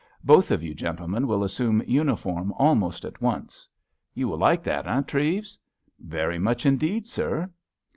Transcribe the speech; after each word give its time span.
Both 0.23 0.49
of 0.49 0.63
you 0.63 0.73
gentlemen 0.73 1.27
will 1.27 1.41
resume 1.41 1.83
uniform 1.85 2.53
almost 2.57 3.05
at 3.05 3.21
once. 3.21 3.69
You 4.15 4.29
will 4.29 4.39
like 4.39 4.63
that, 4.63 4.87
eh, 4.87 5.01
Treves?" 5.01 5.59
"Very 5.99 6.39
much 6.39 6.65
indeed, 6.65 7.05
sir." 7.05 7.47